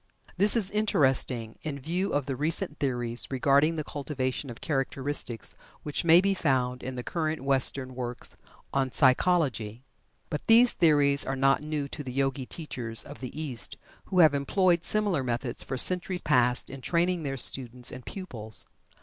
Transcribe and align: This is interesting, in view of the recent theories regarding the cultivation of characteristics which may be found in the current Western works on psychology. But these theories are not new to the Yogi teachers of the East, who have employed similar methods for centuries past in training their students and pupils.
This 0.35 0.55
is 0.57 0.71
interesting, 0.71 1.59
in 1.61 1.77
view 1.77 2.11
of 2.11 2.25
the 2.25 2.35
recent 2.35 2.79
theories 2.79 3.27
regarding 3.29 3.75
the 3.75 3.83
cultivation 3.83 4.49
of 4.49 4.59
characteristics 4.59 5.55
which 5.83 6.03
may 6.03 6.21
be 6.21 6.33
found 6.33 6.81
in 6.81 6.95
the 6.95 7.03
current 7.03 7.43
Western 7.43 7.93
works 7.93 8.35
on 8.73 8.91
psychology. 8.93 9.83
But 10.31 10.47
these 10.47 10.73
theories 10.73 11.23
are 11.23 11.35
not 11.35 11.61
new 11.61 11.87
to 11.89 12.01
the 12.03 12.11
Yogi 12.13 12.47
teachers 12.47 13.03
of 13.03 13.19
the 13.19 13.39
East, 13.39 13.77
who 14.05 14.17
have 14.21 14.33
employed 14.33 14.85
similar 14.85 15.21
methods 15.23 15.61
for 15.61 15.77
centuries 15.77 16.21
past 16.21 16.71
in 16.71 16.81
training 16.81 17.21
their 17.21 17.37
students 17.37 17.91
and 17.91 18.03
pupils. 18.03 18.65